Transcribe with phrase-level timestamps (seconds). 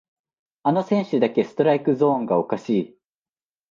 [0.63, 2.97] あの選手だけストライクゾーンがおかしい